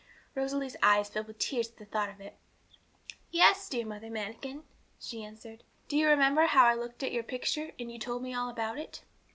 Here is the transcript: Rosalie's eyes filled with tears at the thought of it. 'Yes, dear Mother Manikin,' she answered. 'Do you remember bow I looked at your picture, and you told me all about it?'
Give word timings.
Rosalie's 0.33 0.75
eyes 0.81 1.09
filled 1.09 1.27
with 1.27 1.37
tears 1.37 1.69
at 1.69 1.77
the 1.77 1.85
thought 1.85 2.09
of 2.09 2.19
it. 2.19 2.35
'Yes, 3.29 3.69
dear 3.69 3.85
Mother 3.85 4.09
Manikin,' 4.09 4.63
she 4.99 5.23
answered. 5.23 5.63
'Do 5.89 5.95
you 5.95 6.07
remember 6.07 6.41
bow 6.47 6.65
I 6.65 6.73
looked 6.73 7.03
at 7.03 7.11
your 7.13 7.21
picture, 7.21 7.69
and 7.77 7.91
you 7.91 7.99
told 7.99 8.23
me 8.23 8.33
all 8.33 8.49
about 8.49 8.79
it?' 8.79 9.03